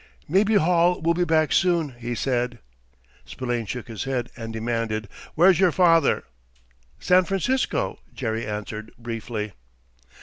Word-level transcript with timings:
"Maybe 0.27 0.55
Hall 0.55 0.99
will 0.99 1.13
be 1.13 1.25
back 1.25 1.51
soon," 1.51 1.89
he 1.89 2.15
said. 2.15 2.57
Spillane 3.23 3.67
shook 3.67 3.87
his 3.87 4.05
head, 4.05 4.31
and 4.35 4.51
demanded, 4.51 5.07
"Where's 5.35 5.59
your 5.59 5.71
father?" 5.71 6.23
"San 6.99 7.23
Francisco," 7.23 7.99
Jerry 8.11 8.43
answered, 8.43 8.91
briefly. 8.97 9.51